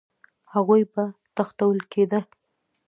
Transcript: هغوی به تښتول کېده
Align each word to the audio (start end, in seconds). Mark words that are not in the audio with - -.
هغوی 0.53 0.81
به 0.93 1.03
تښتول 1.35 1.77
کېده 1.91 2.19